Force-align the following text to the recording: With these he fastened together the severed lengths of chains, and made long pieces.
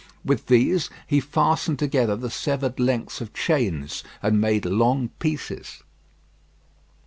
With 0.25 0.47
these 0.47 0.89
he 1.05 1.19
fastened 1.19 1.77
together 1.77 2.15
the 2.15 2.31
severed 2.31 2.79
lengths 2.79 3.21
of 3.21 3.35
chains, 3.35 4.03
and 4.23 4.41
made 4.41 4.65
long 4.65 5.09
pieces. 5.19 5.83